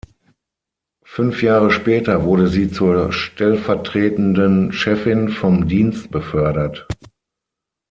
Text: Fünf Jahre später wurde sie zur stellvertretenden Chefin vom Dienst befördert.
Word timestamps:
Fünf 1.03 1.43
Jahre 1.43 1.69
später 1.69 2.23
wurde 2.23 2.47
sie 2.47 2.71
zur 2.71 3.11
stellvertretenden 3.13 4.71
Chefin 4.73 5.29
vom 5.29 5.67
Dienst 5.67 6.09
befördert. 6.09 6.87